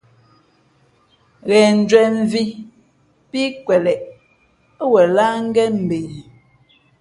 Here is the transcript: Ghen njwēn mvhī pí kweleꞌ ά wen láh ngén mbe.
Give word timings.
Ghen 1.47 1.75
njwēn 1.81 2.13
mvhī 2.23 2.43
pí 3.29 3.41
kweleꞌ 3.65 4.07
ά 4.83 4.85
wen 4.91 5.09
láh 5.17 5.35
ngén 5.47 5.73
mbe. 5.85 5.99